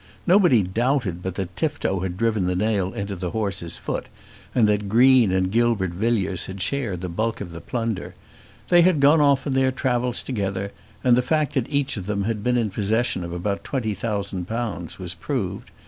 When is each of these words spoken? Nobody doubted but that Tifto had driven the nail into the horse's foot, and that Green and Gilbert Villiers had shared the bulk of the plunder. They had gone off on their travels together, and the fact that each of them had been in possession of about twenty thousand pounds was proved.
Nobody 0.25 0.63
doubted 0.63 1.21
but 1.21 1.35
that 1.35 1.55
Tifto 1.55 1.99
had 1.99 2.17
driven 2.17 2.45
the 2.45 2.55
nail 2.55 2.91
into 2.91 3.15
the 3.15 3.29
horse's 3.29 3.77
foot, 3.77 4.07
and 4.55 4.67
that 4.67 4.89
Green 4.89 5.31
and 5.31 5.51
Gilbert 5.51 5.91
Villiers 5.91 6.47
had 6.47 6.59
shared 6.59 7.01
the 7.01 7.07
bulk 7.07 7.39
of 7.39 7.51
the 7.51 7.61
plunder. 7.61 8.15
They 8.69 8.81
had 8.81 8.99
gone 8.99 9.21
off 9.21 9.45
on 9.45 9.53
their 9.53 9.71
travels 9.71 10.23
together, 10.23 10.71
and 11.03 11.15
the 11.15 11.21
fact 11.21 11.53
that 11.53 11.69
each 11.69 11.97
of 11.97 12.07
them 12.07 12.23
had 12.23 12.43
been 12.43 12.57
in 12.57 12.71
possession 12.71 13.23
of 13.23 13.31
about 13.31 13.63
twenty 13.63 13.93
thousand 13.93 14.45
pounds 14.47 14.97
was 14.97 15.13
proved. 15.13 15.69